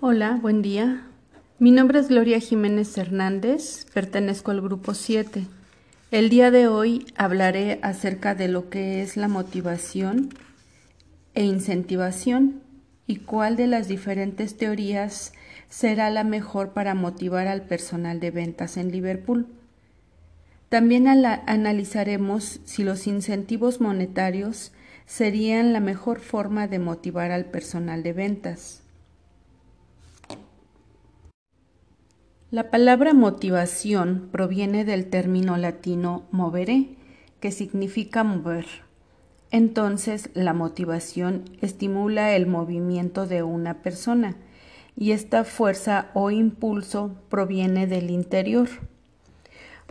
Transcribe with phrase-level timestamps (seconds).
[0.00, 1.08] Hola, buen día.
[1.58, 5.44] Mi nombre es Gloria Jiménez Hernández, pertenezco al grupo 7.
[6.12, 10.28] El día de hoy hablaré acerca de lo que es la motivación
[11.34, 12.62] e incentivación
[13.08, 15.32] y cuál de las diferentes teorías
[15.68, 19.48] será la mejor para motivar al personal de ventas en Liverpool.
[20.68, 24.70] También analizaremos si los incentivos monetarios
[25.06, 28.82] serían la mejor forma de motivar al personal de ventas.
[32.50, 36.96] La palabra motivación proviene del término latino movere,
[37.40, 38.64] que significa mover.
[39.50, 44.34] Entonces, la motivación estimula el movimiento de una persona
[44.96, 48.70] y esta fuerza o impulso proviene del interior.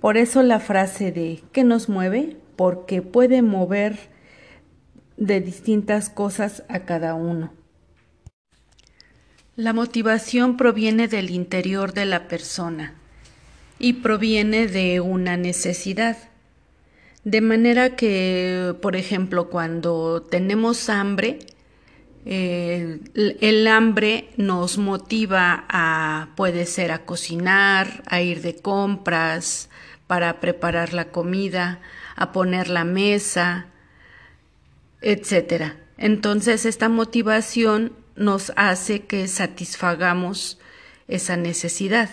[0.00, 2.36] Por eso la frase de ¿qué nos mueve?
[2.54, 3.98] Porque puede mover
[5.16, 7.63] de distintas cosas a cada uno.
[9.56, 12.94] La motivación proviene del interior de la persona
[13.78, 16.16] y proviene de una necesidad.
[17.22, 21.38] De manera que, por ejemplo, cuando tenemos hambre,
[22.26, 29.68] eh, el hambre nos motiva a, puede ser a cocinar, a ir de compras,
[30.08, 31.80] para preparar la comida,
[32.16, 33.66] a poner la mesa,
[35.00, 35.74] etc.
[35.96, 40.58] Entonces, esta motivación nos hace que satisfagamos
[41.08, 42.10] esa necesidad.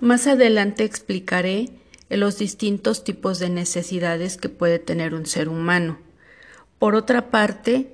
[0.00, 1.70] Más adelante explicaré
[2.08, 5.98] los distintos tipos de necesidades que puede tener un ser humano.
[6.78, 7.92] Por otra parte,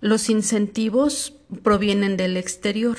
[0.00, 2.96] los incentivos provienen del exterior.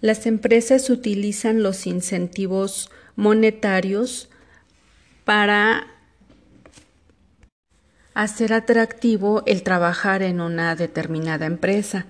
[0.00, 4.28] Las empresas utilizan los incentivos monetarios
[5.24, 5.97] para
[8.18, 12.06] hacer atractivo el trabajar en una determinada empresa.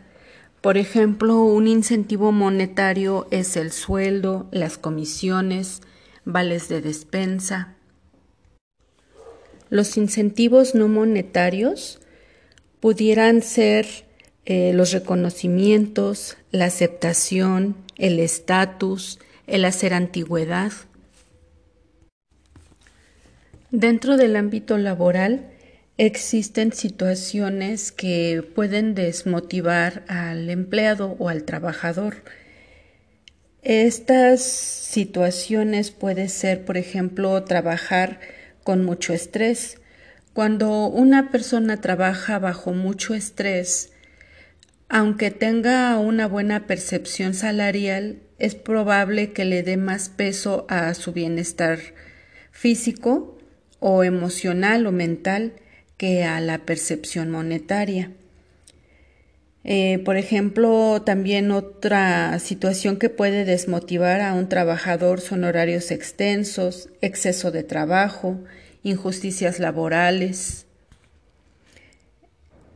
[0.63, 5.83] Por ejemplo, un incentivo monetario es el sueldo, las comisiones,
[6.25, 7.75] vales de despensa.
[9.69, 12.01] Los incentivos no monetarios
[12.81, 13.85] pudieran ser
[14.47, 20.73] eh, los reconocimientos, la aceptación, el estatus, el hacer antigüedad.
[23.71, 25.58] Dentro del ámbito laboral
[25.99, 32.23] existen situaciones que pueden desmotivar al empleado o al trabajador.
[33.63, 38.21] Estas situaciones puede ser, por ejemplo, trabajar
[38.63, 39.81] con mucho estrés.
[40.35, 43.91] Cuando una persona trabaja bajo mucho estrés,
[44.89, 51.13] aunque tenga una buena percepción salarial, es probable que le dé más peso a su
[51.13, 51.81] bienestar
[52.53, 53.37] físico
[53.81, 55.55] o emocional o mental
[55.99, 58.11] que a la percepción monetaria.
[59.65, 66.89] Eh, por ejemplo, también otra situación que puede desmotivar a un trabajador son horarios extensos,
[67.03, 68.39] exceso de trabajo,
[68.83, 70.65] injusticias laborales,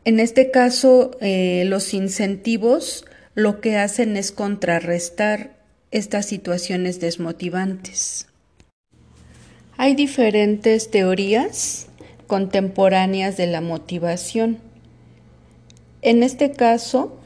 [0.04, 5.56] en este caso, eh, los incentivos lo que hacen es contrarrestar
[5.92, 8.26] estas situaciones desmotivantes.
[9.76, 11.86] Hay diferentes teorías
[12.32, 14.56] contemporáneas de la motivación.
[16.00, 17.20] En este caso,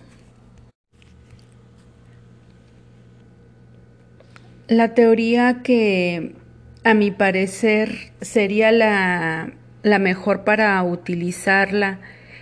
[4.67, 6.35] la teoría que
[6.83, 9.53] a mi parecer sería la,
[9.85, 12.01] la mejor para utilizarla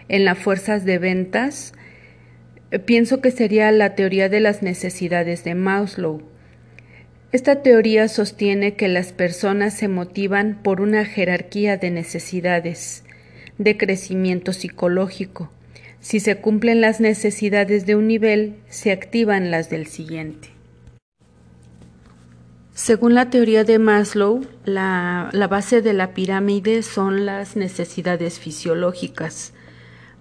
[0.08, 1.74] en las fuerzas de ventas,
[2.70, 6.22] eh, pienso que sería la teoría de las necesidades de Maslow.
[7.34, 13.02] Esta teoría sostiene que las personas se motivan por una jerarquía de necesidades,
[13.58, 15.50] de crecimiento psicológico.
[15.98, 20.50] Si se cumplen las necesidades de un nivel, se activan las del siguiente.
[22.72, 29.54] Según la teoría de Maslow, la, base de la pirámide son las necesidades fisiológicas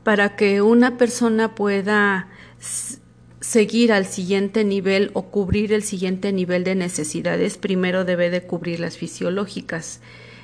[0.03, 2.29] para que una persona pueda
[3.43, 8.79] seguir al siguiente nivel o cubrir el siguiente nivel de necesidades, primero debe de cubrir
[8.79, 9.99] las fisiológicas,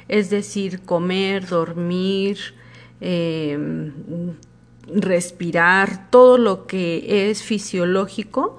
[0.09, 2.37] es decir, comer, dormir,
[2.99, 3.93] em,
[4.93, 8.57] respirar, todo lo que es fisiológico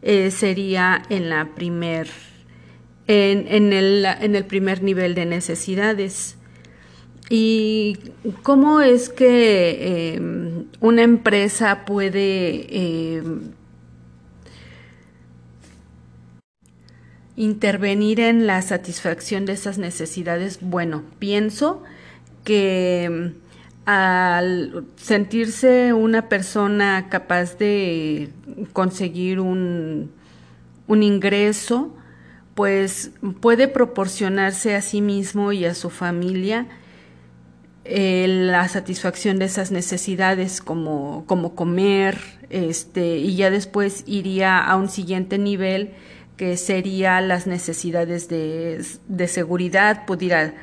[0.00, 2.08] eh, sería en la primer
[3.08, 6.38] en, el, en el primer nivel de necesidades.
[7.28, 7.98] ¿Y
[8.42, 13.20] cómo es que em, una empresa puede
[17.36, 20.58] intervenir en la satisfacción de esas necesidades?
[20.60, 21.82] Bueno, pienso
[22.44, 23.34] que em,
[23.84, 28.30] al sentirse una persona capaz de
[28.72, 30.12] conseguir un,
[30.86, 31.94] un ingreso,
[32.54, 36.68] pues puede proporcionarse a sí mismo y a su familia
[37.84, 42.18] eh, la satisfacción de esas necesidades como, como comer,
[42.48, 45.90] este, y ya después iría a un siguiente nivel
[46.42, 50.54] que sería las necesidades de, de seguridad, pudiera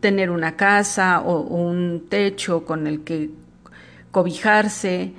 [0.00, 3.30] tener una casa o, o un techo con el que
[4.10, 5.14] cobijarse.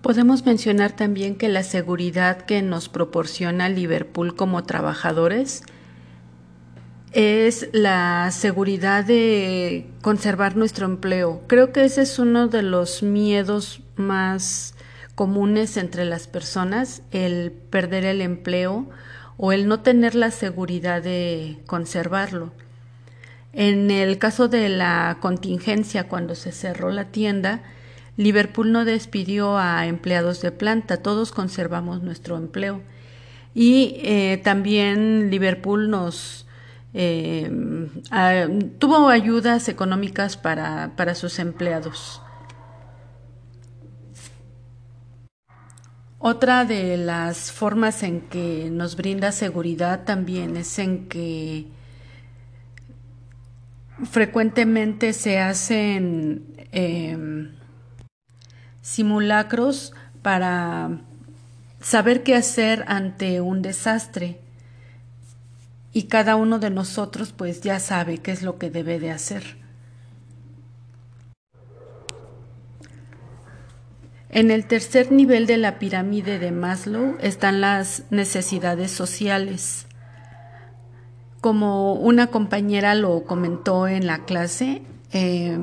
[0.00, 5.64] Podemos mencionar también que la seguridad que nos proporciona Liverpool como trabajadores
[7.10, 11.42] es la seguridad de conservar nuestro empleo.
[11.48, 14.76] Creo que ese es uno de los miedos más
[15.20, 18.88] comunes entre las personas, el perder el empleo
[19.36, 22.52] o el no tener la seguridad de conservarlo.
[23.52, 27.62] En el caso de la contingencia, cuando se cerró la tienda,
[28.16, 32.80] Liverpool no despidió a empleados de planta, todos conservamos nuestro empleo.
[33.54, 36.46] Y eh, también Liverpool nos
[36.94, 37.50] eh,
[38.78, 42.22] tuvo ayudas económicas para, para sus empleados.
[46.22, 51.66] Otra de las formas en que nos brinda seguridad también es en que
[54.04, 57.52] frecuentemente se hacen em,
[58.82, 61.00] simulacros para
[61.80, 64.40] saber qué hacer ante un desastre
[65.94, 69.56] y cada uno de nosotros pues ya sabe qué es lo que debe de hacer.
[74.30, 79.86] En el tercer nivel de la pirámide de Maslow están las necesidades sociales.
[81.40, 84.82] Como una compañera lo comentó en la clase,
[85.12, 85.58] eh,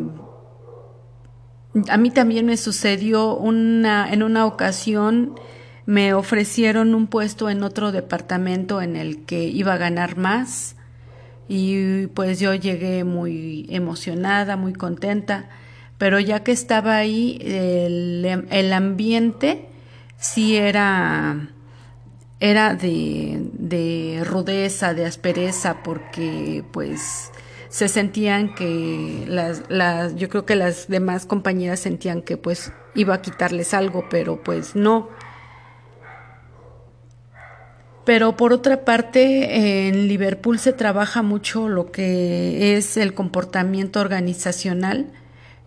[1.90, 5.40] a mí también me sucedió una, en una ocasión
[5.86, 10.76] me ofrecieron un puesto en otro departamento en el que iba a ganar más
[11.48, 15.48] y pues yo llegué muy emocionada, muy contenta,
[15.98, 19.68] pero ya que estaba ahí el, el ambiente
[20.18, 21.50] sí era
[22.40, 27.32] era de, de rudeza, de aspereza, porque pues
[27.70, 33.16] se sentían que las, las, yo creo que las demás compañeras sentían que pues iba
[33.16, 35.10] a quitarles algo, pero pues no.
[38.06, 45.12] Pero por otra parte, en Liverpool se trabaja mucho lo que es el comportamiento organizacional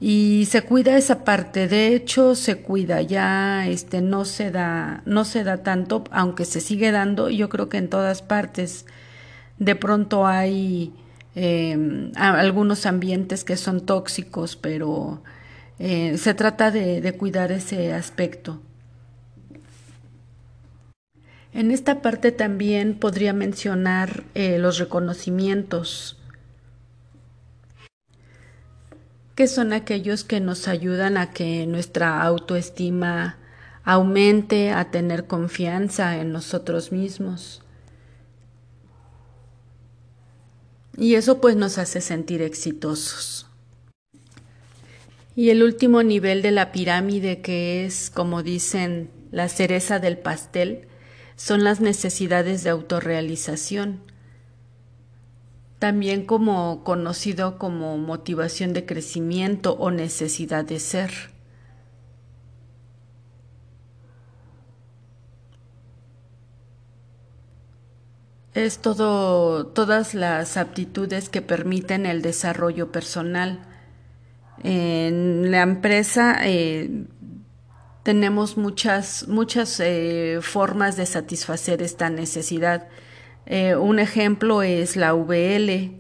[0.00, 1.68] y se cuida esa parte.
[1.68, 3.02] De hecho, se cuida.
[3.02, 7.30] Ya este no se da no se da tanto, aunque se sigue dando.
[7.30, 8.86] Yo creo que en todas partes
[9.58, 10.94] de pronto hay
[11.36, 15.22] eh, algunos ambientes que son tóxicos, pero
[15.78, 18.60] eh, se trata de, de cuidar ese aspecto.
[21.52, 26.16] En esta parte también podría mencionar eh, los reconocimientos,
[29.40, 33.38] que son aquellos que nos ayudan a que nuestra autoestima
[33.84, 37.62] aumente, a tener confianza en nosotros mismos.
[40.98, 43.46] Y eso pues nos hace sentir exitosos.
[45.34, 50.86] Y el último nivel de la pirámide, que es, como dicen, la cereza del pastel,
[51.36, 54.02] son las necesidades de autorrealización,
[55.80, 61.10] también como conocido como motivación de crecimiento o necesidad de ser.
[68.52, 73.60] Es todo, todas las aptitudes que permiten el desarrollo personal.
[74.62, 77.06] En la empresa eh,
[78.02, 82.88] tenemos muchas, muchas eh, formas de satisfacer esta necesidad.
[83.52, 85.90] Eh, un ejemplo es la VL,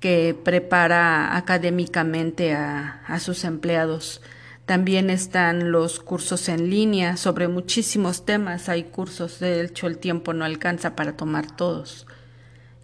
[0.00, 4.20] que prepara académicamente a, sus empleados.
[4.66, 8.68] También están los cursos en línea sobre muchísimos temas.
[8.68, 12.08] Hay cursos, de hecho el tiempo no alcanza para tomar todos.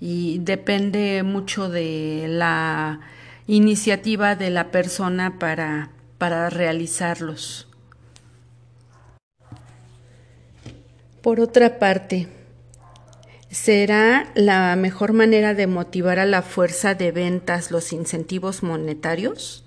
[0.01, 3.01] Y depende mucho de la
[3.49, 7.67] iniciativa de la persona para, para realizarlos.
[11.21, 12.29] Por otra parte,
[13.55, 19.65] ¿será la mejor manera de motivar a la fuerza de ventas los incentivos monetarios?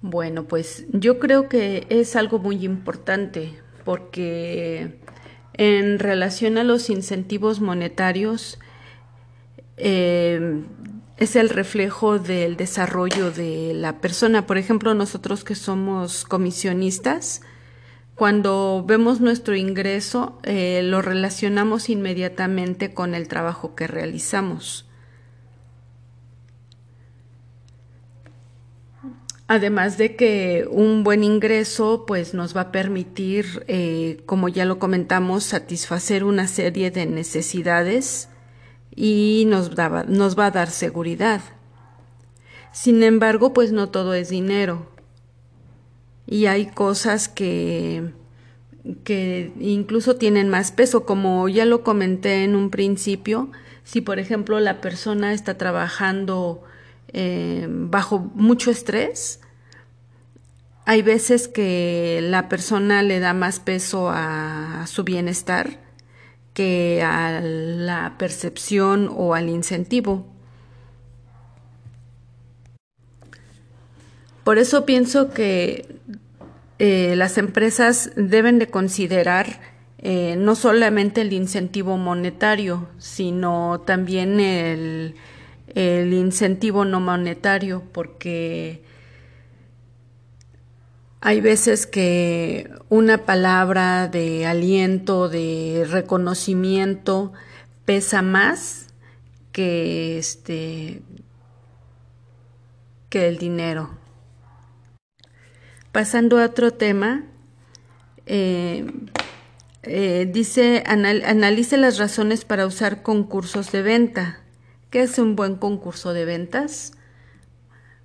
[0.00, 4.98] Bueno, pues yo creo que es algo muy importante porque
[5.52, 8.58] en relación a los incentivos monetarios,
[9.76, 10.62] eh,
[11.18, 14.46] es el reflejo del desarrollo de la persona.
[14.46, 17.42] Por ejemplo, nosotros que somos comisionistas,
[18.20, 24.86] cuando vemos nuestro ingreso, eh, lo relacionamos inmediatamente con el trabajo que realizamos.
[29.48, 34.78] Además de que un buen ingreso pues nos va a permitir, eh, como ya lo
[34.78, 38.28] comentamos, satisfacer una serie de necesidades
[38.94, 39.70] y nos,
[40.08, 41.40] nos va a dar seguridad.
[42.70, 44.99] Sin embargo, pues no todo es dinero.
[46.30, 48.12] Y hay cosas que,
[49.04, 53.50] que incluso tienen más peso, como ya lo comenté en un principio,
[53.84, 56.62] si por ejemplo la persona está trabajando
[57.12, 59.40] eh, bajo mucho estrés,
[60.86, 65.78] hay veces que la persona le da más peso a su bienestar
[66.54, 70.26] que a la percepción o al incentivo.
[74.44, 75.99] Por eso pienso que
[76.82, 79.60] eh, las empresas deben de considerar
[79.98, 85.14] eh, no solamente el incentivo monetario, sino también el,
[85.74, 88.82] el incentivo no monetario, porque
[91.20, 97.34] hay veces que una palabra de aliento, de reconocimiento,
[97.84, 98.86] pesa más
[99.52, 101.02] que este
[103.10, 103.99] que el dinero.
[105.92, 107.24] Pasando a otro tema,
[108.26, 108.86] eh,
[109.82, 114.40] eh, dice analice las razones para usar concursos de venta.
[114.90, 116.92] ¿Qué es un buen concurso de ventas?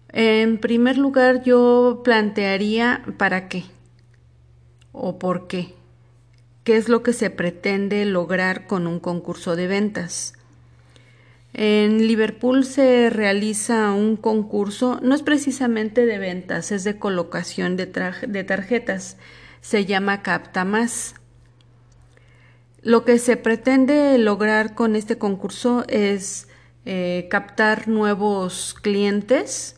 [0.09, 3.65] En primer lugar, yo plantearía para qué
[4.91, 5.75] o por qué.
[6.63, 10.33] ¿Qué es lo que se pretende lograr con un concurso de ventas?
[11.57, 17.87] En Liverpool se realiza un concurso, no es precisamente de ventas, es de colocación de,
[17.87, 19.17] tarjetas.
[19.61, 21.15] Se llama Capta Más.
[22.81, 26.49] Lo que se pretende lograr con este concurso es
[26.85, 29.75] eh, captar nuevos clientes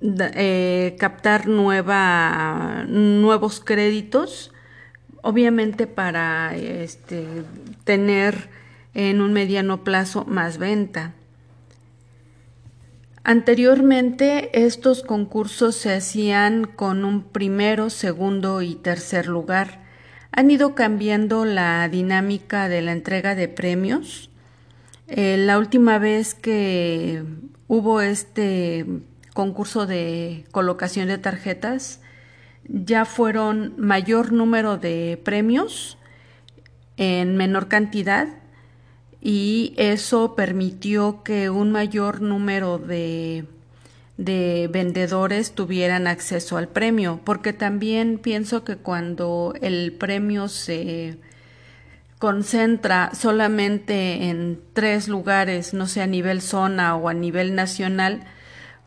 [0.00, 4.52] eh, captar nueva, nuevos créditos,
[5.22, 7.26] obviamente para este,
[7.82, 8.48] tener
[8.98, 11.14] en un mediano plazo más venta.
[13.22, 19.84] Anteriormente estos concursos se hacían con un primero, segundo y tercer lugar.
[20.32, 24.30] Han ido cambiando la dinámica de la entrega de premios.
[25.06, 27.22] Eh, la última vez que
[27.68, 28.84] hubo este
[29.32, 32.00] concurso de colocación de tarjetas,
[32.64, 35.98] ya fueron mayor número de premios
[36.96, 38.26] en menor cantidad
[39.20, 43.44] y eso permitió que un mayor número de,
[44.16, 51.18] de vendedores tuvieran acceso al premio, porque también pienso que cuando el premio se
[52.18, 58.24] concentra solamente en tres lugares, no sé, a nivel zona o a nivel nacional,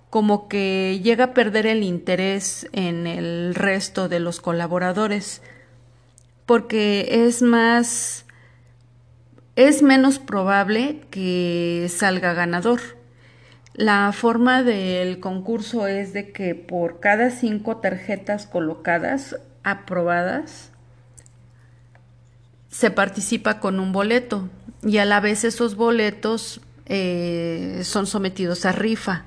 [0.10, 5.42] como que llega a perder el interés en el resto de los colaboradores,
[6.46, 8.26] porque es más,
[9.56, 12.80] es menos probable que salga ganador.
[13.74, 20.72] La forma del concurso es de que por cada cinco tarjetas colocadas, aprobadas,
[22.70, 24.50] se participa con un boleto
[24.84, 29.26] y a la vez esos boletos eh, son sometidos a rifa.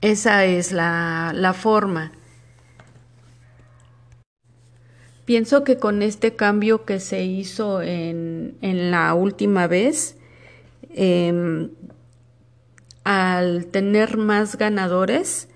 [0.00, 2.12] Esa es la, forma.
[5.24, 10.18] Pienso que con este cambio que se hizo en, la última vez,
[10.90, 11.70] em,
[13.04, 15.48] al tener más ganadores,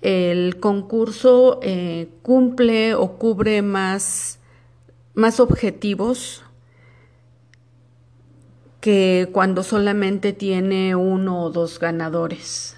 [0.00, 4.38] el concurso eh, cumple o cubre más,
[5.14, 6.42] más objetivos
[8.80, 12.76] que cuando solamente tiene uno o dos ganadores.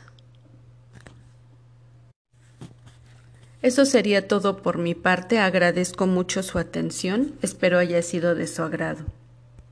[3.67, 5.41] Eso sería todo por mi parte.
[5.41, 7.33] Agradezco mucho su atención.
[7.43, 9.05] Espero haya sido de su agrado.